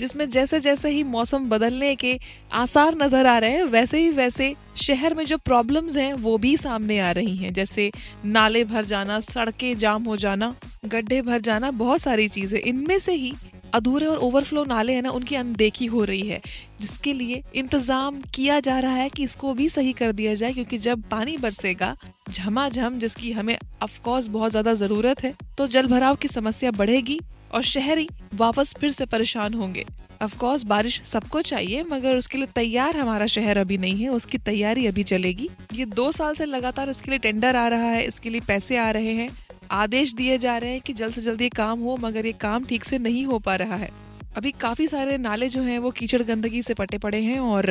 जिसमें 0.00 0.28
जैसे 0.28 0.60
जैसे 0.60 0.90
ही 0.90 1.04
मौसम 1.04 1.48
बदलने 1.48 1.94
के 1.94 2.18
आसार 2.52 2.94
नज़र 2.94 3.26
आ 3.26 3.38
रहे 3.38 3.50
हैं, 3.50 3.64
वैसे 3.64 4.00
ही 4.00 4.10
वैसे 4.10 4.54
शहर 4.76 5.14
में 5.14 5.24
जो 5.24 5.36
प्रॉब्लम्स 5.38 5.96
हैं, 5.96 6.12
वो 6.14 6.36
भी 6.38 6.56
सामने 6.56 6.98
आ 6.98 7.10
रही 7.10 7.36
हैं। 7.36 7.52
जैसे 7.52 7.90
नाले 8.24 8.64
भर 8.64 8.84
जाना, 8.84 9.20
सड़कें 9.20 9.76
जाम 9.78 10.04
हो 10.04 10.16
जाना, 10.16 10.54
गड्ढे 10.86 11.22
भर 11.22 11.40
जाना, 11.40 11.70
बहुत 11.70 12.00
सारी 12.00 12.28
चीज़ें। 12.28 12.58
इनमें 12.60 12.98
से 12.98 13.12
ही 13.12 13.32
अधूरे 13.74 14.06
और 14.06 14.18
ओवरफ्लो 14.18 14.64
नाले 14.66 14.92
हैं 14.92 15.02
ना, 15.02 15.10
उनकी 15.10 15.36
अनदेखी 15.36 15.86
हो 15.86 16.04
रही 16.04 16.28
है, 16.28 16.40
जिसके 16.80 17.12
लिए 17.12 17.42
इंतज़ाम 17.54 18.20
किया 18.34 18.58
जा 18.60 18.78
रहा 18.80 18.94
है 18.94 19.08
कि 19.10 19.24
इसको 19.24 19.52
भी 19.54 19.68
सही 19.70 19.92
कर 19.94 20.12
दिया 20.12 20.34
जाए, 20.34 20.52
क्योंकि 20.52 20.78
जब 20.80 21.02
पानी 21.10 21.36
बरसेगा, 21.38 21.94
झमाझम, 22.30 22.98
जिसकी 22.98 23.32
हमें 23.32 23.56
अफकोर्स 23.82 24.28
बहुत 24.28 24.50
ज़्यादा 24.50 24.74
ज़रूरत 24.76 25.22
है 25.22 25.34
तो 25.58 25.66
जल 25.68 25.86
भराव 25.88 26.16
की 26.16 26.28
समस्या 26.30 26.70
बढ़ेगी 26.72 27.18
और 27.52 27.62
शहरी 27.64 28.08
वापस 28.34 28.72
फिर 28.80 28.90
से 28.92 29.06
परेशान 29.06 29.54
होंगे। 29.54 29.84
अफकोर्स 30.20 30.62
बारिश 30.64 31.00
सबको 31.04 31.40
चाहिए, 31.42 31.82
मगर 31.84 32.16
उसके 32.16 32.38
लिए 32.38 32.46
तैयार 32.54 32.96
हमारा 32.96 33.26
शहर 33.28 33.58
अभी 33.58 33.78
नहीं 33.78 33.96
है, 33.96 34.08
उसकी 34.10 34.38
तैयारी 34.40 34.86
अभी 34.86 35.02
चलेगी। 35.04 35.48
ये 35.74 35.84
दो 35.86 36.10
साल 36.12 36.34
से 36.34 36.44
लगातार 36.46 36.90
इसके 36.90 37.10
लिए 37.10 37.18
टेंडर 37.20 37.56
आ 37.56 37.66
रहा 37.68 37.86
है, 37.86 38.04
इसके 38.04 38.30
लिए 38.30 38.40
पैसे 38.48 38.76
आ 38.78 38.90
रहे 38.90 39.14
हैं 39.14 39.28
आदेश 39.70 40.12
दिए 40.12 40.38
जा 40.38 40.58
रहे 40.58 40.70
हैं 40.70 40.80
कि 40.80 40.92
जल्द 40.92 41.14
से 41.14 41.20
जल्द 41.20 41.42
ये 41.42 41.48
काम 41.48 41.80
हो, 41.80 41.96
मगर 42.00 42.26
ये 42.26 42.32
काम 42.32 42.64
ठीक 42.64 42.84
से 42.84 42.98
नहीं 42.98 43.24
हो 43.26 43.38
पा 43.38 43.56
रहा 43.56 43.76
है। 43.76 43.90
अभी 44.36 44.50
काफ़ी 44.50 44.86
सारे 44.88 45.18
नाले 45.18 45.48
जो 45.48 45.62
हैं, 45.62 45.78
वो 45.78 45.90
कीचड़ 45.90 46.22
गंदगी 46.22 46.62
से 46.62 46.74
पटे 46.74 46.98
पड़े 46.98 47.20
हैं 47.20 47.38
और 47.38 47.66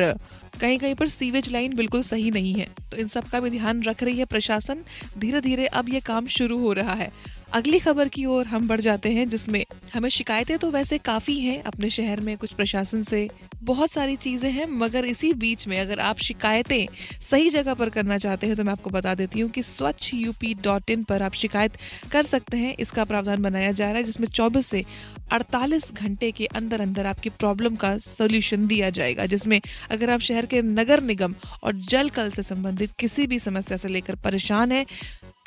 कहीं 0.60 0.78
कहीं 0.78 0.94
पर 0.94 1.08
सीवेज 1.08 1.52
लाइन 1.52 1.76
बिल्कुल 1.76 2.02
सही 2.02 2.30
नहीं 2.30 2.54
है। 2.54 2.68
तो 2.90 2.96
इन 2.96 3.08
सब 3.08 3.24
का 3.24 3.40
भी 3.40 3.50
ध्यान 3.50 3.82
रख 3.82 4.02
रही 4.02 4.18
है 4.18 4.24
प्रशासन। 4.24 4.78
धीरे 5.18 5.40
धीरे 5.40 5.66
अब 5.66 5.88
ये 5.88 6.00
काम 6.00 6.26
शुरू 6.26 6.58
हो 6.58 6.72
रहा 6.72 6.94
है। 6.94 7.12
अगली 7.52 7.78
खबर 7.78 8.08
की 8.08 8.24
ओर 8.24 8.46
हम 8.46 8.66
बढ़ 8.68 8.80
जाते 8.80 9.10
हैं, 9.12 9.28
जिसमें 9.28 9.64
हमें 9.94 10.08
शिकायतें 10.08 10.56
तो 10.58 10.70
वैसे 10.70 10.98
काफ़ी 10.98 11.38
हैं 11.40 11.62
अपने 11.62 11.88
शहर 11.90 12.20
में 12.20 12.36
कुछ 12.38 12.52
प्रशासन 12.52 13.02
से। 13.02 13.28
बहुत 13.62 13.90
सारी 13.90 14.14
चीज़ें 14.16 14.50
हैं, 14.50 14.66
मगर 14.72 15.04
इसी 15.04 15.32
बीच 15.34 15.66
में 15.68 15.78
अगर 15.78 16.00
आप 16.00 16.18
शिकायतें 16.18 16.86
सही 17.20 17.50
जगह 17.50 17.74
पर 17.74 17.88
करना 17.90 18.18
चाहते 18.18 18.46
हैं 18.46 18.56
तो 18.56 18.64
मैं 18.64 18.72
आपको 18.72 18.90
बता 18.90 19.14
देती 19.14 19.40
हूँ 19.40 19.50
कि 19.50 19.62
स्वच्छ 19.62 20.12
यूपी 20.14 20.52
डॉट 20.64 20.90
इन 20.90 21.02
पर 21.02 21.22
आप 21.22 21.34
शिकायत 21.34 21.76
कर 22.12 22.22
सकते 22.24 22.56
हैं। 22.56 22.74
इसका 22.76 23.04
प्रावधान 23.04 23.42
बनाया 23.42 23.72
जा 23.72 23.86
रहा 23.86 23.96
है, 23.96 24.04
जिसमें 24.04 24.26
24 24.28 24.66
से 24.66 24.84
48 25.32 25.92
घंटे 25.94 26.30
के 26.32 26.46
अंदर 26.46 26.80
अंदर 26.80 27.06
आपकी 27.06 27.30
प्रॉब्लम 27.30 27.74
का 27.76 27.96
सोल्यूशन 27.98 28.66
दिया 28.66 28.90
जाएगा, 28.90 29.26
जिसमें 29.26 29.60
अगर 29.90 30.10
आप 30.10 30.20
शहर 30.20 30.46
के 30.46 30.62
नगर 30.62 31.02
निगम 31.02 31.34
और 31.62 31.74
जल 31.88 32.08
कल 32.10 32.30
से 32.30 32.42
संबंधित 32.44 32.92
किसी 32.98 33.26
भी 33.26 33.38
समस्या 33.40 33.76
से 33.76 33.88
लेकर 33.88 34.14
परेशान 34.24 34.72
है 34.72 34.84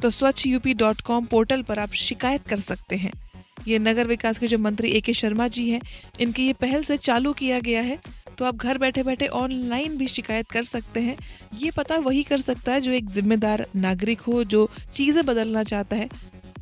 तो 0.03 0.09
स्वच्छ 0.09 0.45
यूपी 0.45 0.73
डॉट 0.73 1.01
कॉम 1.01 1.25
पोर्टल 1.25 1.61
पर 1.61 1.79
आप 1.79 1.93
शिकायत 1.97 2.47
कर 2.47 2.59
सकते 2.59 2.95
हैं। 2.95 3.11
ये 3.67 3.77
नगर 3.79 4.07
विकास 4.07 4.37
के 4.37 4.47
जो 4.47 4.57
मंत्री 4.57 4.89
ए 4.89 4.99
के 5.01 5.13
शर्मा 5.13 5.47
जी 5.47 5.69
हैं, 5.69 5.79
इनकी 6.19 6.45
ये 6.47 6.53
पहल 6.53 6.83
से 6.83 6.97
चालू 6.99 7.31
किया 7.33 7.59
गया 7.59 7.81
है 7.81 7.97
तो 8.37 8.45
आप 8.45 8.55
घर 8.55 8.77
बैठे 8.77 9.03
बैठे 9.03 9.27
ऑनलाइन 9.27 9.97
भी 9.97 10.07
शिकायत 10.07 10.49
कर 10.51 10.63
सकते 10.63 10.99
हैं। 10.99 11.15
ये 11.53 11.71
पता 11.71 11.97
वही 11.99 12.23
कर 12.23 12.41
सकता 12.41 12.71
है 12.71 12.81
जो 12.81 12.91
एक 12.91 13.09
जिम्मेदार 13.09 13.65
नागरिक 13.75 14.21
हो, 14.21 14.43
जो 14.43 14.69
चीज़ें 14.95 15.25
बदलना 15.25 15.63
चाहता 15.63 15.95
है 15.95 16.09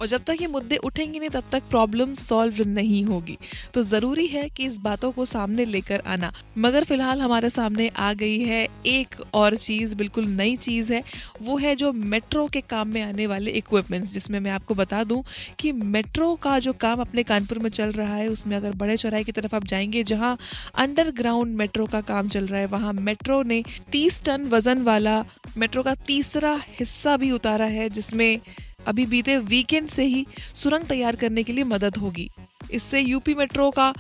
और 0.02 0.08
जब 0.08 0.24
तक 0.24 0.38
ये 0.42 0.48
मुद्दे 0.48 0.78
उठेंगे 0.78 1.20
नहीं, 1.20 1.30
तब 1.30 1.44
तक 1.52 1.64
प्रॉब्लम 1.70 2.14
सॉल्व 2.14 2.68
नहीं 2.68 3.04
होगी। 3.06 3.38
तो 3.74 3.82
ज़रूरी 3.84 4.28
है 4.28 4.50
कि 4.50 4.66
इस 4.66 4.78
बातों 4.78 5.12
को 5.12 5.26
सामने 5.26 5.66
लेकर 5.66 6.02
आना। 6.08 6.34
मगर 6.58 6.84
फ़िलहाल 6.84 7.22
हमारे 7.22 7.50
सामने 7.50 7.88
आ 7.88 8.14
गई 8.14 8.40
है 8.40 8.68
एक 8.86 9.16
और 9.34 9.56
चीज़, 9.56 9.96
बिल्कुल 9.96 10.26
नई 10.26 10.56
चीज़ 10.56 10.94
है। 10.94 11.04
वो 11.42 11.58
है 11.58 11.76
जो 11.76 11.92
मेट्रो 11.94 12.48
के 12.48 12.62
काम 12.62 12.88
में 12.88 13.02
आने 13.02 13.28
वाले 13.28 13.52
इक्विपमेंट्स 13.52 14.14
जिसमें 14.14 14.40
मैं 14.40 14.52
आपको 14.52 14.74
बता 14.74 15.04
दूँ 15.04 15.24
कि 15.60 15.72
मेट्रो 15.72 16.36
का 16.36 16.60
जो 16.60 16.74
काम 16.74 17.02
अपने 17.02 17.24
कानपुर 17.24 17.60
में 17.60 17.70
चल 17.70 17.92
रहा 17.92 18.16
है, 18.16 18.28
उसमें 18.28 18.58
अगर 18.58 18.72
बड़े 18.72 18.98
चौराहे 18.98 19.24
की 19.24 19.32
तरफ़ 19.32 19.56
आप 19.56 19.66
जाएँगे, 19.66 20.04
जहाँ 20.04 20.38
अंडरग्राउंड 20.76 21.56
मेट्रो 21.56 21.86
का 21.86 22.02
काम 22.02 22.30
चल 22.30 22.48
रहा 22.48 22.60
है, 22.60 22.66
वहाँ 22.66 22.94
मेट्रो 22.94 23.44
ने 23.44 23.64
तीस 23.92 24.24
टन 24.24 24.48
वज़न 24.48 24.82
वाला 24.82 25.26
मेट्रो 25.58 25.84
का 25.84 25.96
तीसरा 25.96 26.60
हिस्सा 26.80 27.18
भी 27.18 27.32
उतारा 27.32 27.66
है, 27.66 27.90
जिसमें 27.90 28.40
अभी 28.88 29.06
बीते 29.06 29.38
वीकेंड 29.40 29.88
से 29.90 30.06
ही 30.06 30.26
सुरंग 30.54 30.84
तैयार 30.84 31.16
करने 31.16 31.44
के 31.44 31.54
लिए 31.54 31.64
मदद 31.66 31.98
होगी। 31.98 32.30
इससे 32.74 33.00
यूपी 33.00 33.34
मेट्रो 33.34 33.70
का 33.72 33.94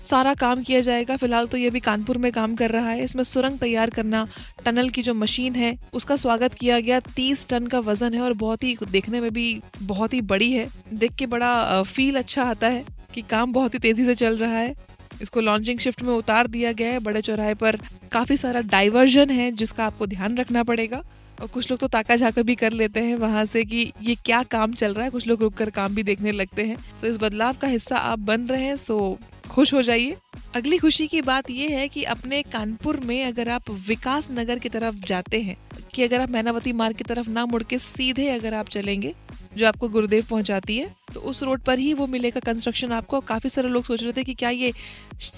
सारा 0.00 0.32
काम 0.34 0.62
किया 0.62 0.80
जाएगा। 0.80 1.16
फ़िलहाल 1.16 1.46
तो 1.46 1.56
ये 1.56 1.70
भी 1.70 1.80
कानपुर 1.80 2.18
में 2.18 2.30
काम 2.32 2.54
कर 2.56 2.70
रहा 2.70 2.90
है। 2.90 3.04
इसमें 3.04 3.22
सुरंग 3.24 3.58
तैयार 3.58 3.90
करना, 3.90 4.26
टनल 4.64 4.88
की 4.88 5.02
जो 5.02 5.14
मशीन 5.14 5.54
है, 5.54 5.76
उसका 5.92 6.16
स्वागत 6.16 6.54
किया 6.54 6.78
गया। 6.80 7.00
तीस 7.16 7.46
टन 7.48 7.66
का 7.66 7.80
वज़न 7.80 8.14
है 8.14 8.20
और 8.20 8.32
बहुत 8.32 8.64
ही 8.64 8.76
देखने 8.90 9.20
में 9.20 9.30
भी 9.30 9.60
बहुत 9.82 10.14
ही 10.14 10.20
बड़ी 10.22 10.50
है। 10.52 10.68
देख 10.94 11.14
के 11.14 11.26
बड़ा 11.26 11.82
फील 11.84 12.18
अच्छा 12.18 12.42
आता 12.42 12.68
है 12.68 12.84
कि 13.14 13.22
काम 13.22 13.52
बहुत 13.52 13.74
ही 13.74 13.78
तेज़ी 13.78 14.04
से 14.04 14.14
चल 14.14 14.38
रहा 14.38 14.58
है। 14.58 14.74
इसको 15.22 15.40
लॉन्चिंग 15.40 15.78
शिफ्ट 15.78 16.02
में 16.02 16.12
उतार 16.14 16.46
दिया 16.46 16.72
गया 16.72 16.92
है। 16.92 17.00
बड़े 17.00 17.22
चौराहे 17.22 17.54
पर 17.54 17.78
काफ़ी 18.12 18.36
सारा 18.36 18.60
डाइवर्जन 18.60 19.30
है 19.30 19.50
जिसका 19.52 19.86
आपको 19.86 20.06
ध्यान 20.06 20.36
रखना 20.36 20.62
पड़ेगा। 20.62 21.02
और 21.40 21.46
कुछ 21.46 21.70
लोग 21.70 21.78
तो 21.80 21.88
ताका 21.88 22.16
झाका 22.16 22.42
भी 22.42 22.54
कर 22.54 22.72
लेते 22.72 23.00
हैं 23.00 23.16
वहाँ 23.16 23.44
से 23.44 23.64
कि 23.64 23.92
ये 24.02 24.14
क्या 24.14 24.42
काम 24.42 24.72
चल 24.72 24.94
रहा 24.94 25.04
है। 25.04 25.10
कुछ 25.10 25.26
लोग 25.26 25.42
रुक 25.42 25.54
कर 25.54 25.70
काम 25.70 25.94
भी 25.94 26.02
देखने 26.02 26.32
लगते 26.32 26.64
हैं। 26.64 26.76
सो 27.00 27.06
इस 27.06 27.16
बदलाव 27.16 27.56
का 27.62 27.68
हिस्सा 27.68 27.96
आप 27.96 28.18
बन 28.18 28.46
रहे 28.46 28.64
हैं। 28.64 28.76
सो 28.76 29.18
खुश 29.48 29.72
हो 29.74 29.82
जाइए। 29.82 30.16
अगली 30.54 30.78
खुशी 30.78 31.06
की 31.06 31.20
बात 31.22 31.50
यह 31.50 31.78
है 31.78 31.88
कि 31.88 32.02
अपने 32.04 32.42
कानपुर 32.42 33.00
में 33.00 33.24
अगर 33.24 33.50
आप 33.50 33.70
विकास 33.88 34.28
नगर 34.30 34.58
की 34.58 34.68
तरफ़ 34.68 34.94
जाते 35.06 35.40
हैं, 35.40 35.56
कि 35.94 36.02
अगर 36.02 36.20
आप 36.20 36.30
मैनावती 36.30 36.72
मार्ग 36.72 36.96
की 36.96 37.04
तरफ़ 37.04 37.28
ना 37.30 37.44
मुड़ 37.46 37.62
के 37.62 37.78
सीधे 37.78 38.28
अगर 38.28 38.54
आप 38.54 38.68
चलेंगे, 38.68 39.14
जो 39.56 39.66
आपको 39.66 39.88
गुरुदेव 39.88 40.26
पहुंचाती 40.30 40.78
है 40.78 40.94
तो 41.10 41.20
उस 41.20 41.42
रोड 41.42 41.60
पर 41.60 41.78
ही 41.78 41.92
वो 41.94 42.06
मिलेगा 42.06 42.40
कंस्ट्रक्शन 42.40 42.92
आपको। 42.92 43.20
काफ़ी 43.20 43.50
सारे 43.50 43.68
लोग 43.68 43.84
सोच 43.84 44.02
रहे 44.02 44.12
थे 44.12 44.24
कि 44.24 44.34
क्या 44.34 44.50
ये 44.50 44.72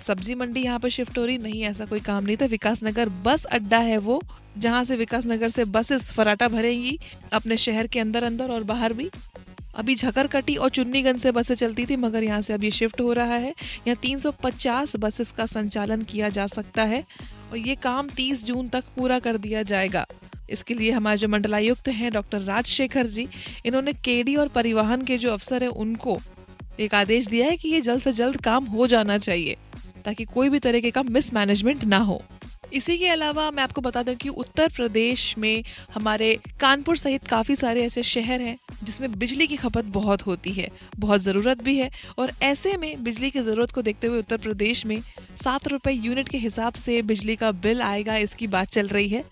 सब्ज़ी 0.06 0.34
मंडी 0.34 0.62
यहाँ 0.62 0.78
पर 0.78 0.88
शिफ्ट 0.88 1.18
हो 1.18 1.24
रही? 1.24 1.38
नहीं, 1.38 1.62
ऐसा 1.62 1.84
कोई 1.84 2.00
काम 2.00 2.24
नहीं 2.24 2.36
था। 2.36 2.46
विकास 2.46 2.84
नगर 2.84 3.08
बस 3.08 3.44
अड्डा 3.44 3.78
है 3.78 3.98
वो, 3.98 4.22
जहाँ 4.58 4.84
से 4.84 4.96
विकास 4.96 5.26
नगर 5.26 5.48
से 5.48 5.64
बसेस 5.64 6.12
फराटा 6.12 6.48
भरेंगी 6.48 6.98
अपने 7.32 7.56
शहर 7.56 7.86
के 7.86 8.00
अंदर 8.00 8.22
अंदर 8.22 8.50
और 8.50 8.62
बाहर 8.62 8.92
भी। 8.92 9.10
अभी 9.74 9.94
झकरकटी 9.94 10.56
और 10.56 10.68
चुन्नीगंज 10.68 11.20
से 11.20 11.30
बसें 11.32 11.54
चलती 11.54 11.86
थी, 11.86 11.96
मगर 11.96 12.22
यहाँ 12.22 12.42
से 12.42 12.52
अब 12.52 12.64
ये 12.64 12.70
शिफ्ट 12.70 13.00
हो 13.00 13.12
रहा 13.12 13.34
है। 13.34 13.54
यहाँ 13.86 13.96
350 13.96 14.96
बसेस 14.96 15.30
का 15.30 15.46
संचालन 15.46 16.02
किया 16.02 16.28
जा 16.28 16.46
सकता 16.46 16.82
है। 16.82 17.04
और 17.50 17.58
ये 17.58 17.74
काम 17.74 18.08
30 18.08 18.44
जून 18.44 18.68
तक 18.68 18.84
पूरा 18.96 19.18
कर 19.18 19.36
दिया 19.36 19.62
जाएगा। 19.62 20.06
इसके 20.52 20.74
लिए 20.74 20.90
हमारे 20.92 21.18
जो 21.18 21.28
मंडलायुक्त 21.28 21.88
हैं 21.90 22.10
डॉक्टर 22.12 22.40
राजशेखर 22.42 23.06
जी। 23.08 23.28
इन्होंने 23.66 23.92
केडी 23.94 24.36
और 24.36 24.48
परिवहन 24.50 25.02
के 25.02 25.18
जो 25.18 25.32
अफसर 25.32 25.62
है, 25.62 25.68
उनको 25.70 26.18
एक 26.80 26.94
आदेश 26.94 27.26
दिया 27.26 27.46
है 27.46 27.56
कि 27.56 27.68
ये 27.68 27.80
जल्द 27.80 28.02
से 28.02 28.12
जल्द 28.12 28.40
काम 28.42 28.64
हो 28.66 28.86
जाना 28.86 29.18
चाहिए, 29.20 29.56
ताकि 30.04 30.24
कोई 30.26 30.48
भी 30.48 30.58
तरीके 30.60 30.90
का 30.90 31.02
मिसमैनेजमेंट 31.04 31.84
ना 31.84 31.98
हो। 32.00 32.22
इसी 32.72 32.96
के 32.98 33.08
अलावा 33.08 33.50
मैं 33.50 33.62
आपको 33.62 33.80
बता 33.80 34.02
दूँ 34.02 34.14
कि 34.14 34.28
उत्तर 34.30 34.68
प्रदेश 34.76 35.34
में 35.38 35.64
हमारे 35.94 36.34
कानपुर 36.60 36.96
सहित 36.96 37.26
काफ़ी 37.28 37.56
सारे 37.56 37.82
ऐसे 37.84 38.02
शहर 38.02 38.40
हैं, 38.40 38.56
जिसमें 38.84 39.18
बिजली 39.18 39.46
की 39.46 39.56
खपत 39.56 39.84
बहुत 39.94 40.26
होती 40.26 40.52
है, 40.52 40.68
बहुत 40.98 41.20
ज़रूरत 41.20 41.62
भी 41.62 41.76
है, 41.78 41.90
और 42.18 42.32
ऐसे 42.42 42.76
में 42.76 43.02
बिजली 43.04 43.30
की 43.30 43.40
ज़रूरत 43.40 43.72
को 43.72 43.82
देखते 43.82 44.06
हुए 44.06 44.18
उत्तर 44.18 44.36
प्रदेश 44.38 44.84
में 44.86 45.00
सात 45.42 45.68
रुपए 45.68 45.92
यूनिट 45.92 46.28
के 46.28 46.38
हिसाब 46.38 46.74
से 46.74 47.00
बिजली 47.02 47.36
का 47.36 47.52
बिल 47.52 47.82
आएगा, 47.82 48.16
इसकी 48.18 48.46
बात 48.46 48.70
चल 48.70 48.88
रही 48.88 49.08
है। 49.08 49.24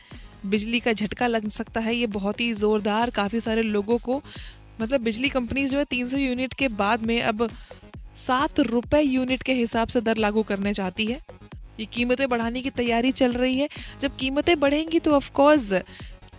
बिजली 0.45 0.81
का 0.81 0.93
झटका 0.93 1.27
लग 1.27 1.49
सकता 1.51 1.81
है, 1.81 1.95
ये 1.95 2.07
बहुत 2.09 2.41
ही 2.41 2.53
ज़ोरदार 2.55 3.11
काफ़ी 3.11 3.41
सारे 3.41 3.63
लोगों 3.63 3.99
को 3.99 4.23
मतलब 4.81 5.01
बिजली 5.01 5.29
कंपनी 5.29 5.67
जो 5.67 5.79
है 5.79 5.85
तीन 5.85 6.09
सौ 6.09 6.17
यूनिट 6.17 6.55
के 6.55 6.69
बाद 6.77 7.07
में 7.07 7.21
अब 7.23 7.49
सात 8.19 8.61
रुपए 8.63 9.01
यूनिट 9.01 9.43
के 9.43 9.55
हिसाब 9.55 9.89
से 9.89 10.01
दर 10.01 10.17
लागू 10.17 10.43
करने 10.43 10.73
चाहती 10.75 11.07
है। 11.07 11.19
ये 11.81 11.87
कीमतें 11.87 12.29
बढ़ाने 12.29 12.63
की 12.63 12.71
तैयारी 12.71 13.13
चल 13.13 13.33
रही 13.33 13.59
है। 13.59 13.69
जब 14.01 14.17
कीमतें 14.17 14.59
बढ़ेंगी 14.61 14.99
तो 14.99 15.11
ऑफकोर्स 15.11 15.73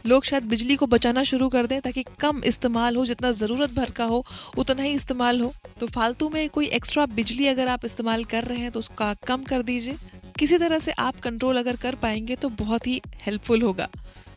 लोग 0.06 0.24
शायद 0.24 0.44
बिजली 0.44 0.76
को 0.76 0.86
बचाना 0.88 1.24
शुरू 1.24 1.48
कर 1.50 1.68
दें 1.68 1.80
ताकि 1.82 2.04
कम 2.20 2.42
इस्तेमाल 2.46 2.96
हो, 2.96 3.06
जितना 3.06 3.32
ज़रूरत 3.32 3.74
भर 3.74 3.92
का 3.92 4.06
हो, 4.06 4.24
उतना 4.58 4.84
ही 4.84 4.94
इस्तेमाल 4.94 5.42
हो। 5.42 5.52
तो 5.80 5.88
फालतू 5.88 6.30
में 6.30 6.48
कोई 6.50 6.68
एक्स्ट्रा 6.70 7.06
बिजली 7.12 7.48
अगर 7.48 7.68
आप 7.70 7.86
इस्तेमाल 7.86 8.24
कर 8.26 8.44
रहे 8.44 8.60
हैं 8.60 8.72
तो 8.72 8.80
उसका 8.80 9.14
कम 9.28 9.44
कर 9.44 9.62
दीजिए। 9.64 9.96
किसी 10.42 10.58
तरह 10.58 10.80
से 10.80 10.92
आप 11.00 11.20
कंट्रोल 11.22 11.58
अगर 11.58 11.76
कर 11.78 11.96
पाएँगे 11.96 12.36
तो 12.36 12.50
बहुत 12.50 12.88
ही 12.88 13.02
हेल्पफुल 13.26 13.62
होगा। 13.62 13.88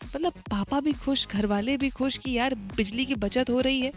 मतलब 0.06 0.32
पापा 0.50 0.80
भी 0.80 0.92
खुश 0.94 1.26
घर 1.28 1.46
वाले 1.46 1.76
भी 1.76 1.88
खुश 1.90 2.16
कि 2.18 2.32
यार 2.32 2.54
बिजली 2.76 3.04
की 3.04 3.14
बचत 3.16 3.50
हो 3.50 3.60
रही 3.60 3.80
है। 3.80 3.92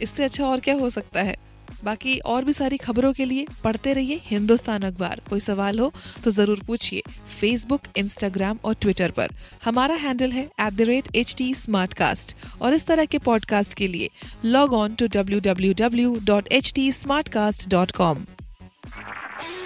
इससे 0.00 0.24
अच्छा 0.24 0.46
और 0.46 0.60
क्या 0.60 0.74
हो 0.74 0.88
सकता 0.90 1.22
है? 1.22 1.36
बाकी 1.84 2.18
और 2.26 2.44
भी 2.44 2.52
सारी 2.52 2.76
खबरों 2.76 3.12
के 3.12 3.24
लिए 3.24 3.46
पढ़ते 3.64 3.92
रहिए 3.92 4.20
हिंदुस्तान 4.24 4.82
अखबार। 4.82 5.20
कोई 5.30 5.40
सवाल 5.40 5.78
हो 5.78 5.92
तो 6.24 6.30
ज़रूर 6.30 6.60
पूछिए 6.66 7.02
फेसबुक 7.40 7.80
इंस्टाग्राम 7.96 8.58
और 8.64 8.74
ट्विटर 8.74 9.10
पर। 9.10 9.34
हमारा 9.64 9.94
हैंडल 9.96 10.32
है 10.32 10.44
at 10.44 10.72
the 10.72 10.80
rate 10.82 11.14
H 11.16 11.34
T 11.38 11.52
और 12.60 12.74
इस 12.74 12.86
तरह 12.86 13.04
के 13.04 13.18
पॉडकास्ट 13.20 13.74
के 13.74 13.88
लिए 13.88 14.10
log 14.46 14.74
on 14.74 14.94
to 14.94 15.06
W 15.14 15.40
W 15.42 15.74
W 15.78 16.16
dot 16.24 16.48
H 16.52 16.72
T 16.74 16.90
smart 16.92 17.28
cast 17.28 17.68
dot 17.68 17.90
com 17.92 18.24